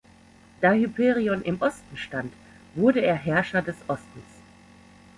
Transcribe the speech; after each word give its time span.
Da 0.61 0.71
Hyperion 0.71 1.43
im 1.43 1.61
Osten 1.61 1.95
stand, 1.95 2.33
wurde 2.73 3.01
er 3.01 3.13
Herrscher 3.13 3.61
des 3.61 3.75
Ostens. 3.87 4.25